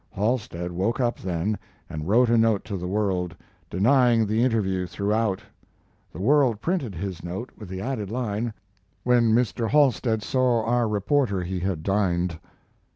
[0.09, 3.35] Halstead woke up, then, and wrote a note to the World,
[3.69, 5.43] denying the interview throughout.
[6.11, 8.51] The World printed his note with the added line:
[9.03, 9.69] "When Mr.
[9.69, 12.39] Halstead saw our reporter he had dined."